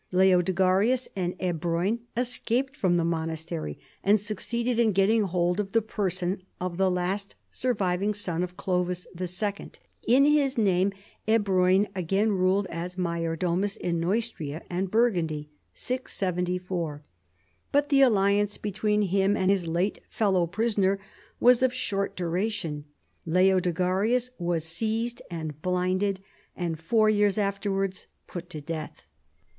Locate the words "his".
10.25-10.57, 19.51-19.67